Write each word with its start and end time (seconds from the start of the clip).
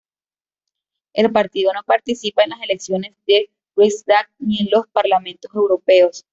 El 1.13 1.31
partido 1.31 1.71
no 1.73 1.83
participa 1.83 2.41
en 2.43 2.49
las 2.49 2.61
elecciones 2.63 3.11
al 3.11 3.43
Riksdag 3.75 4.31
ni 4.39 4.61
en 4.61 4.69
los 4.71 4.87
parlamentos 4.87 5.51
europeos. 5.53 6.25